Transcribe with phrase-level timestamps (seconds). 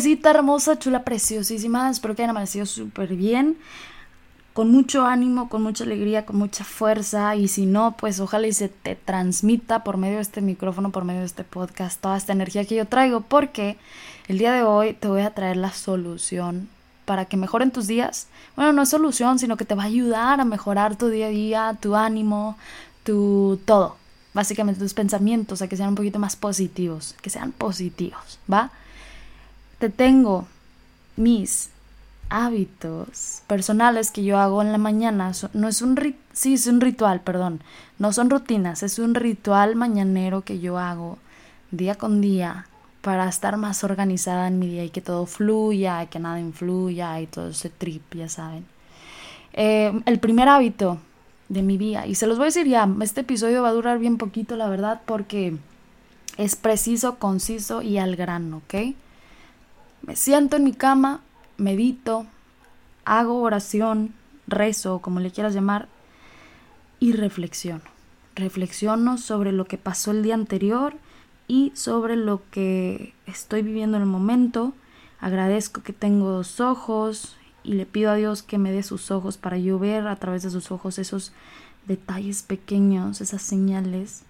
[0.00, 1.90] Gentecita hermosa, chula, preciosísima.
[1.90, 3.58] Espero que hayan amanecido súper bien.
[4.54, 7.36] Con mucho ánimo, con mucha alegría, con mucha fuerza.
[7.36, 11.04] Y si no, pues ojalá y se te transmita por medio de este micrófono, por
[11.04, 13.20] medio de este podcast, toda esta energía que yo traigo.
[13.20, 13.76] Porque
[14.26, 16.70] el día de hoy te voy a traer la solución
[17.04, 18.28] para que mejoren tus días.
[18.56, 21.30] Bueno, no es solución, sino que te va a ayudar a mejorar tu día a
[21.30, 22.56] día, tu ánimo,
[23.04, 23.96] tu todo.
[24.32, 28.70] Básicamente tus pensamientos, a que sean un poquito más positivos, que sean positivos, ¿va?
[29.80, 30.46] Te tengo
[31.16, 31.70] mis
[32.28, 35.32] hábitos personales que yo hago en la mañana.
[35.54, 35.98] No es un
[36.32, 37.60] sí, es un ritual, perdón.
[37.98, 41.18] No son rutinas, es un ritual mañanero que yo hago
[41.70, 42.66] día con día
[43.00, 47.26] para estar más organizada en mi día y que todo fluya, que nada influya y
[47.26, 48.66] todo ese trip, ya saben.
[49.54, 50.98] Eh, el primer hábito
[51.48, 53.98] de mi día, y se los voy a decir ya, este episodio va a durar
[53.98, 55.56] bien poquito, la verdad, porque
[56.36, 58.94] es preciso, conciso y al grano, ¿ok?
[60.02, 61.20] Me siento en mi cama,
[61.56, 62.26] medito,
[63.04, 64.14] hago oración,
[64.46, 65.88] rezo, como le quieras llamar,
[66.98, 67.82] y reflexiono.
[68.34, 70.94] Reflexiono sobre lo que pasó el día anterior
[71.48, 74.72] y sobre lo que estoy viviendo en el momento.
[75.20, 79.36] Agradezco que tengo dos ojos y le pido a Dios que me dé sus ojos
[79.36, 81.32] para yo ver a través de sus ojos esos
[81.86, 84.22] detalles pequeños, esas señales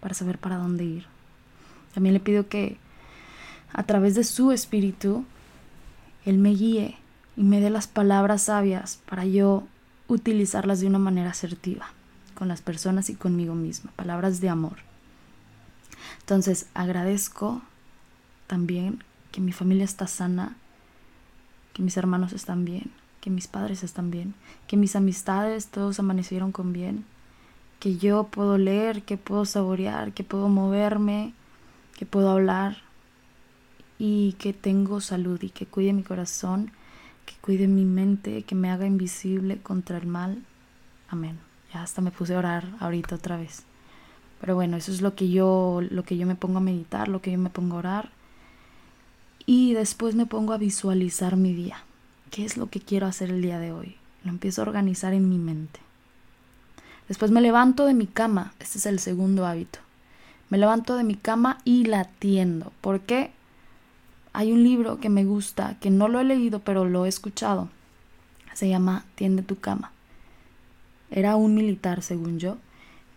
[0.00, 1.06] para saber para dónde ir.
[1.94, 2.78] También le pido que
[3.72, 5.24] a través de su espíritu,
[6.24, 6.96] Él me guíe
[7.36, 9.64] y me dé las palabras sabias para yo
[10.08, 11.86] utilizarlas de una manera asertiva
[12.34, 14.78] con las personas y conmigo misma, palabras de amor.
[16.20, 17.62] Entonces agradezco
[18.46, 20.56] también que mi familia está sana,
[21.72, 22.90] que mis hermanos están bien,
[23.20, 24.34] que mis padres están bien,
[24.66, 27.04] que mis amistades todos amanecieron con bien,
[27.80, 31.32] que yo puedo leer, que puedo saborear, que puedo moverme,
[31.96, 32.82] que puedo hablar,
[34.04, 36.72] y que tengo salud y que cuide mi corazón,
[37.24, 40.42] que cuide mi mente, que me haga invisible contra el mal.
[41.08, 41.38] Amén.
[41.72, 43.62] Ya hasta me puse a orar ahorita otra vez.
[44.40, 47.22] Pero bueno, eso es lo que yo lo que yo me pongo a meditar, lo
[47.22, 48.10] que yo me pongo a orar.
[49.46, 51.76] Y después me pongo a visualizar mi día.
[52.32, 53.94] ¿Qué es lo que quiero hacer el día de hoy?
[54.24, 55.78] Lo empiezo a organizar en mi mente.
[57.06, 58.52] Después me levanto de mi cama.
[58.58, 59.78] Este es el segundo hábito.
[60.50, 62.72] Me levanto de mi cama y la tiendo.
[62.80, 63.30] ¿Por qué?
[64.32, 67.68] Hay un libro que me gusta, que no lo he leído, pero lo he escuchado.
[68.54, 69.92] Se llama Tiende tu cama.
[71.10, 72.56] Era un militar, según yo.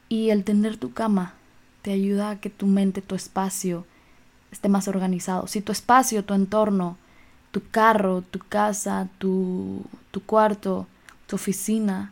[0.10, 1.34] Y el tender tu cama
[1.82, 3.86] te ayuda a que tu mente, tu espacio,
[4.52, 5.48] esté más organizado.
[5.48, 6.98] Si tu espacio, tu entorno,
[7.52, 10.88] tu carro, tu casa, tu, tu cuarto,
[11.28, 12.12] tu oficina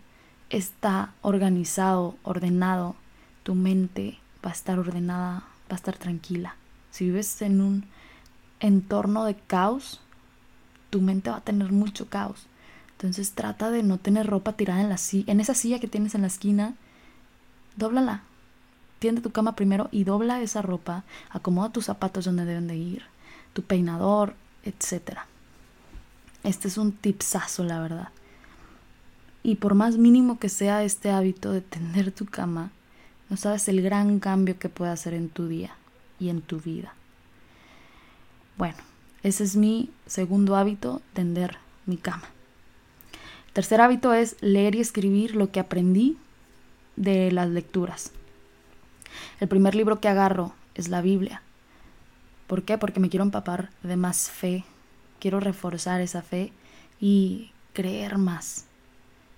[0.49, 2.95] está organizado, ordenado,
[3.43, 5.39] tu mente va a estar ordenada,
[5.69, 6.55] va a estar tranquila.
[6.91, 7.85] Si vives en un
[8.63, 9.99] entorno de caos,
[10.89, 12.47] tu mente va a tener mucho caos.
[12.93, 16.21] Entonces trata de no tener ropa tirada en la en esa silla que tienes en
[16.21, 16.73] la esquina,
[17.75, 18.23] dóblala.
[18.99, 23.03] Tiende tu cama primero y dobla esa ropa, acomoda tus zapatos donde deben de ir,
[23.51, 25.19] tu peinador, etc.
[26.43, 28.09] Este es un tipsazo, la verdad.
[29.43, 32.71] Y por más mínimo que sea este hábito de tender tu cama,
[33.29, 35.75] no sabes el gran cambio que puede hacer en tu día
[36.17, 36.93] y en tu vida.
[38.57, 38.77] Bueno,
[39.23, 42.29] ese es mi segundo hábito, tender mi cama.
[43.53, 46.17] tercer hábito es leer y escribir lo que aprendí
[46.95, 48.11] de las lecturas.
[49.39, 51.41] El primer libro que agarro es la Biblia.
[52.47, 52.77] ¿Por qué?
[52.77, 54.63] Porque me quiero empapar de más fe.
[55.19, 56.51] Quiero reforzar esa fe
[56.99, 58.65] y creer más.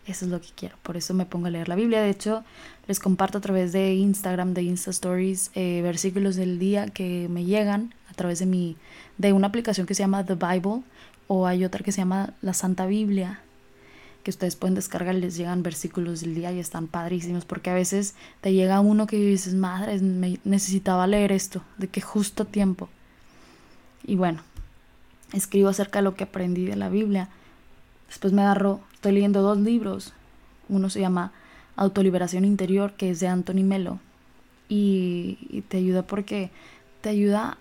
[0.07, 0.77] Eso es lo que quiero.
[0.83, 2.01] Por eso me pongo a leer la Biblia.
[2.01, 2.43] De hecho,
[2.87, 7.43] les comparto a través de Instagram, de Insta Stories, eh, versículos del día que me
[7.45, 8.77] llegan través de mi
[9.17, 10.81] de una aplicación que se llama The Bible
[11.27, 13.41] o hay otra que se llama la Santa Biblia
[14.25, 18.15] que ustedes pueden descargar, les llegan versículos del día y están padrísimos, porque a veces
[18.41, 19.99] te llega uno que dices, madre,
[20.43, 22.89] necesitaba leer esto, de qué justo tiempo.
[24.03, 24.41] Y bueno,
[25.31, 27.29] escribo acerca de lo que aprendí de la Biblia.
[28.07, 30.13] Después me agarro, estoy leyendo dos libros
[30.69, 31.31] Uno se llama
[31.75, 33.99] Autoliberación Interior, que es de Anthony Melo.
[34.69, 36.49] Y, y te ayuda porque
[37.01, 37.59] te ayuda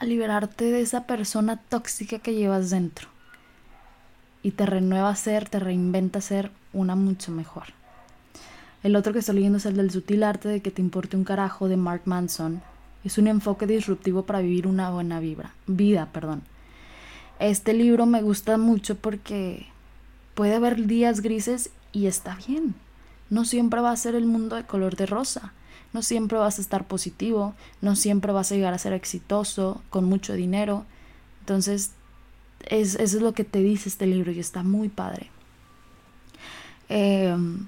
[0.00, 3.08] a liberarte de esa persona tóxica que llevas dentro.
[4.42, 7.64] Y te renueva ser, te reinventa ser una mucho mejor.
[8.82, 11.24] El otro que estoy leyendo es el del sutil arte de que te importe un
[11.24, 12.62] carajo de Mark Manson.
[13.04, 16.42] Es un enfoque disruptivo para vivir una buena vibra, vida, perdón.
[17.38, 19.66] Este libro me gusta mucho porque
[20.34, 22.74] puede haber días grises y está bien.
[23.28, 25.52] No siempre va a ser el mundo de color de rosa.
[25.92, 27.54] No siempre vas a estar positivo.
[27.80, 30.84] No siempre vas a llegar a ser exitoso, con mucho dinero.
[31.40, 31.92] Entonces,
[32.66, 35.30] es, eso es lo que te dice este libro y está muy padre.
[36.88, 37.66] Em,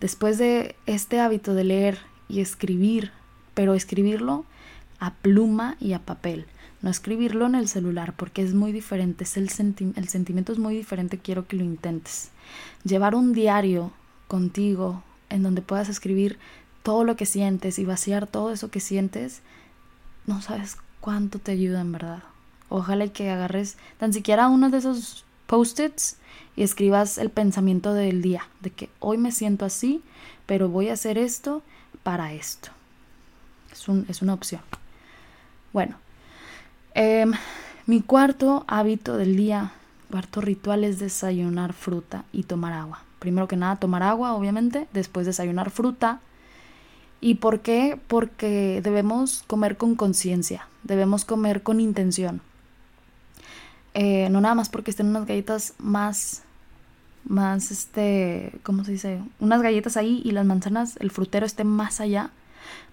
[0.00, 1.98] después de este hábito de leer
[2.28, 3.12] y escribir,
[3.54, 4.44] pero escribirlo
[4.98, 6.46] a pluma y a papel
[6.82, 9.50] no escribirlo en el celular porque es muy diferente, es el,
[9.96, 12.30] el sentimiento es muy diferente, quiero que lo intentes.
[12.84, 13.92] Llevar un diario
[14.28, 16.38] contigo en donde puedas escribir
[16.86, 19.42] todo lo que sientes y vaciar todo eso que sientes,
[20.26, 22.22] no sabes cuánto te ayuda en verdad.
[22.68, 26.16] Ojalá que agarres tan siquiera uno de esos post-its
[26.54, 30.00] y escribas el pensamiento del día, de que hoy me siento así,
[30.46, 31.62] pero voy a hacer esto
[32.04, 32.70] para esto.
[33.72, 34.62] Es, un, es una opción.
[35.72, 35.96] Bueno,
[36.98, 37.32] Em,
[37.84, 39.72] mi cuarto hábito del día,
[40.10, 43.02] cuarto ritual es desayunar fruta y tomar agua.
[43.18, 46.20] Primero que nada, tomar agua, obviamente, después desayunar fruta.
[47.26, 47.98] ¿Y por qué?
[48.06, 52.40] Porque debemos comer con conciencia, debemos comer con intención.
[53.94, 56.44] Eh, no nada más porque estén unas galletas más,
[57.24, 59.20] más, este, ¿cómo se dice?
[59.40, 62.30] Unas galletas ahí y las manzanas, el frutero esté más allá,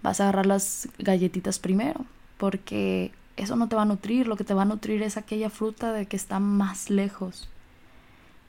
[0.01, 2.03] vas a agarrar las galletitas primero,
[2.39, 5.51] porque eso no te va a nutrir, lo que te va a nutrir es aquella
[5.51, 7.49] fruta de que está más lejos,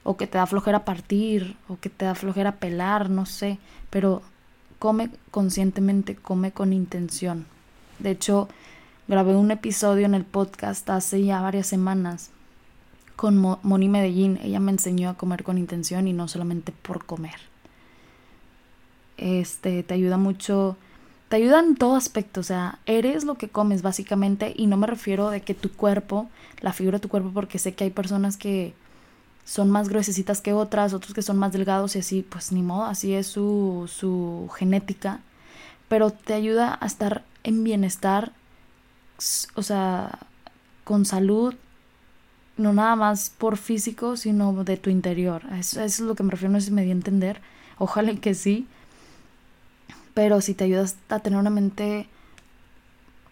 [0.03, 3.59] o que te da flojera partir, o que te da flojera pelar, no sé,
[3.91, 4.23] pero
[4.79, 7.47] come conscientemente, come con intención.
[7.99, 8.49] De hecho,
[9.09, 12.31] grabé un episodio en el podcast hace ya varias semanas
[13.17, 14.39] con Moni Medellín.
[14.43, 17.37] Ella me enseñó a comer con intención y no solamente por comer.
[19.17, 20.77] Este te ayuda mucho
[21.29, 24.87] te ayuda en todo aspecto, o sea, eres lo que comes básicamente y no me
[24.87, 26.29] refiero de que tu cuerpo,
[26.61, 28.75] la figura de tu cuerpo, porque sé que hay personas que
[29.45, 32.85] son más gruesecitas que otras, otros que son más delgados y así, pues ni modo,
[32.85, 35.21] así es su, su genética,
[35.89, 38.33] pero te ayuda a estar en bienestar,
[39.55, 40.19] o sea,
[40.85, 41.55] con salud,
[42.57, 45.43] no nada más por físico, sino de tu interior.
[45.59, 47.41] Eso, eso es lo que me refiero, no sé si me di a entender,
[47.79, 48.67] ojalá que sí
[50.15, 52.07] pero si te ayudas a tener una mente,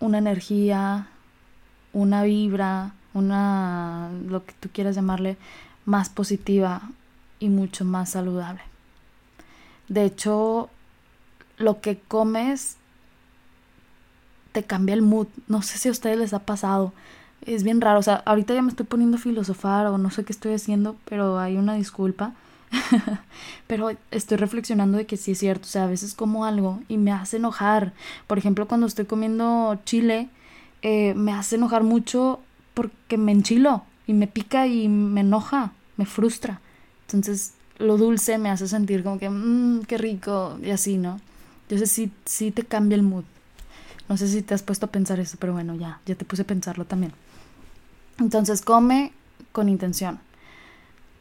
[0.00, 1.06] una energía,
[1.92, 5.36] una vibra, una, lo que tú quieras llamarle,
[5.84, 6.82] más positiva
[7.38, 8.62] y mucho más saludable.
[9.88, 10.70] De hecho,
[11.58, 12.76] lo que comes
[14.52, 15.26] te cambia el mood.
[15.48, 16.92] No sé si a ustedes les ha pasado.
[17.44, 17.98] Es bien raro.
[17.98, 20.96] O sea, ahorita ya me estoy poniendo a filosofar o no sé qué estoy haciendo,
[21.04, 22.32] pero hay una disculpa.
[23.66, 26.96] Pero estoy reflexionando de que sí es cierto, o sea, a veces como algo y
[26.96, 27.92] me hace enojar.
[28.26, 30.30] Por ejemplo, cuando estoy comiendo chile,
[30.80, 32.40] eh, me hace enojar mucho
[32.72, 36.60] porque me enchilo y me pica y me enoja, me frustra.
[37.06, 41.20] Entonces, lo dulce me hace sentir como que, mmm, qué rico, y así, ¿no?
[41.62, 43.24] Entonces, sí, sí te cambia el mood.
[44.08, 46.42] No sé si te has puesto a pensar eso, pero bueno, ya, ya te puse
[46.42, 47.12] a pensarlo también.
[48.18, 49.12] Entonces, come
[49.52, 50.20] con intención.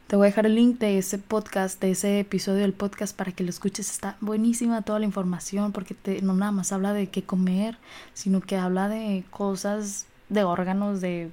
[0.06, 3.32] Te voy a dejar el link de ese podcast, de ese episodio del podcast para
[3.32, 3.90] que lo escuches.
[3.90, 7.78] Está buenísima toda la información porque te, no nada más habla de qué comer,
[8.12, 11.30] sino que habla de cosas, de órganos, de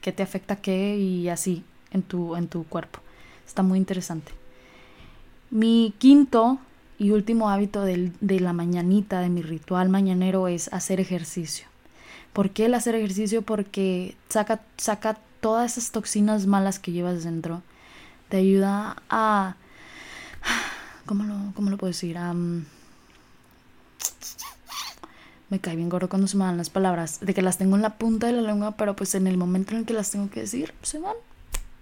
[0.00, 3.00] qué te afecta qué y así en tu, en tu cuerpo.
[3.46, 4.32] Está muy interesante.
[5.50, 6.58] Mi quinto
[6.98, 11.66] y último hábito de la mañanita, de mi ritual mañanero, es hacer ejercicio.
[12.32, 13.42] ¿Por qué el hacer ejercicio?
[13.42, 17.62] Porque saca, saca todas esas toxinas malas que llevas dentro
[18.32, 19.56] te ayuda a...
[21.04, 22.16] ¿Cómo lo, cómo lo puedo decir?
[25.52, 27.82] Me cae bien gordo cuando se me dan las palabras, de que las tengo en
[27.82, 30.30] la punta de la lengua, pero pues en el momento en el que las tengo
[30.30, 31.12] que decir, se van,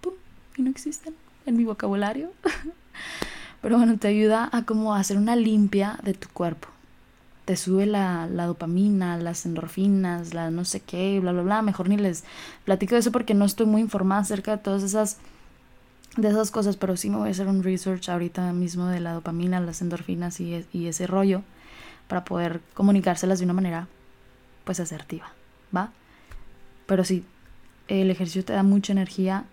[0.01, 0.11] pum,
[0.57, 2.31] y no existen en mi vocabulario.
[3.61, 6.67] pero bueno, te ayuda a como hacer una limpia de tu cuerpo.
[7.45, 11.61] Te sube la, la dopamina, las endorfinas, la no sé qué, bla, bla, bla.
[11.61, 12.25] Mejor ni les
[12.65, 15.17] platico eso porque no estoy muy informada acerca de todas esas
[16.17, 19.13] de esas cosas, pero sí me voy a hacer un research ahorita mismo de la
[19.13, 21.41] dopamina, las endorfinas y, e, y ese rollo
[22.11, 23.87] para poder comunicárselas de una manera
[24.65, 25.31] pues asertiva,
[25.73, 25.91] ¿va?
[26.85, 27.23] Pero sí,
[27.87, 29.45] el ejercicio te da mucha energía.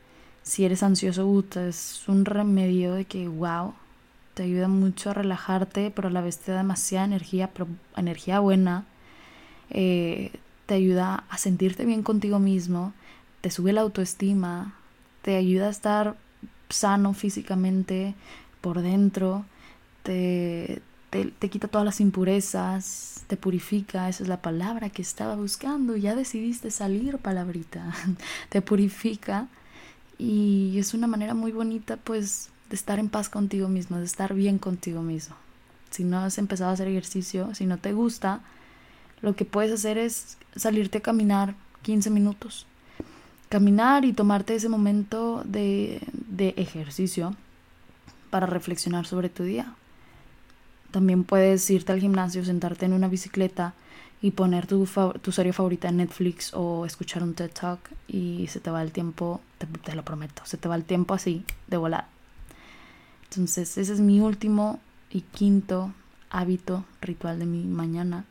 [0.43, 3.75] Si eres ansioso, es un remedio de que, wow,
[4.35, 8.41] te ayuda mucho a relajarte, pero a la vez te da demasiada energía, pero energía
[8.41, 8.87] buena.
[9.71, 10.33] Eh,
[10.67, 12.93] te ayuda a sentirte bien contigo mismo,
[13.41, 14.75] te sube la autoestima,
[15.23, 16.17] te ayuda a estar
[16.71, 18.17] sano físicamente
[18.61, 19.45] por dentro,
[20.03, 25.97] te, te, quita todas las impurezas, te purifica, esa es la palabra que estaba buscando,
[25.97, 27.95] ya decidiste salir, palabrita,
[28.49, 29.49] te purifica
[30.19, 34.35] y es una manera muy bonita pues de estar en paz contigo mismo, de estar
[34.35, 35.37] bien contigo mismo.
[35.91, 38.41] Si no has empezado a hacer ejercicio, si no te gusta,
[39.23, 42.67] lo que puedes hacer es salirte a caminar 15 minutos.
[43.49, 47.35] Caminar y tomarte ese momento de, de ejercicio
[48.29, 49.73] para reflexionar sobre tu día.
[50.91, 53.75] También puedes irte al gimnasio, sentarte en una bicicleta
[54.21, 54.87] y poner tu,
[55.21, 57.79] tu serie favorita en Netflix o escuchar un TED Talk
[58.09, 59.41] y se te va el tiempo,
[59.85, 62.07] te, lo prometo, se te va el tiempo así, de volar.
[63.25, 64.81] Entonces ese es mi último
[65.11, 65.93] y quinto
[66.31, 68.25] hábito ritual de mi mañana.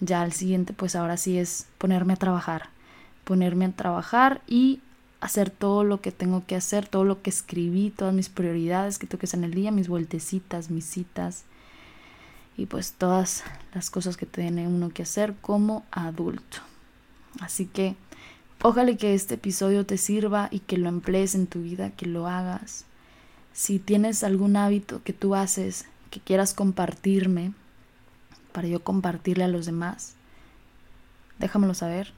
[0.00, 2.70] Ya el siguiente pues ahora sí es ponerme a trabajar,
[3.24, 4.80] ponerme a trabajar y
[5.20, 9.06] hacer todo lo que tengo que hacer, todo lo que escribí, todas mis prioridades que
[9.06, 11.44] tengo que hacer en el día, mis vueltecitas, mis citas,
[12.60, 16.58] y pues todas las cosas que tiene uno que hacer como adulto.
[17.40, 17.96] Así que
[18.60, 22.26] ojalá que este episodio te sirva y que lo emplees en tu vida, que lo
[22.26, 22.84] hagas.
[23.54, 27.54] Si tienes algún hábito que tú haces que quieras compartirme
[28.52, 30.16] para yo compartirle a los demás,
[31.38, 32.12] déjamelo saber.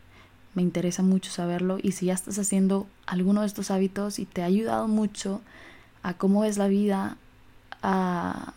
[0.54, 4.42] Me interesa mucho saberlo y si ya estás haciendo alguno de estos hábitos y te
[4.42, 5.40] ha ayudado mucho
[6.02, 7.16] a cómo es la vida,
[7.80, 8.54] a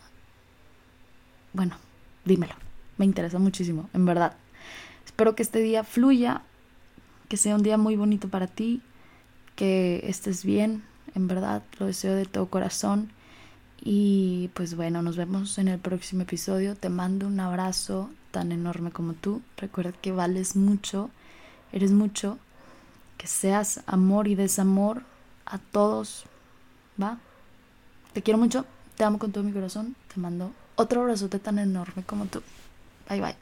[1.56, 1.76] bueno,
[2.24, 2.54] dímelo.
[2.98, 4.34] Me interesa muchísimo, en verdad.
[5.04, 6.42] Espero que este día fluya,
[7.28, 8.82] que sea un día muy bonito para ti,
[9.54, 10.84] que estés bien,
[11.14, 13.10] en verdad, lo deseo de todo corazón.
[13.80, 16.74] Y pues bueno, nos vemos en el próximo episodio.
[16.74, 19.40] Te mando un abrazo tan enorme como tú.
[19.56, 21.10] Recuerda que vales mucho,
[21.72, 22.38] eres mucho,
[23.16, 25.02] que seas amor y desamor
[25.46, 26.24] a todos,
[27.00, 27.18] ¿va?
[28.12, 32.04] Te quiero mucho, te amo con todo mi corazón, te mando otro abrazote tan enorme
[32.04, 32.42] como tú.
[33.08, 33.34] Bye bye.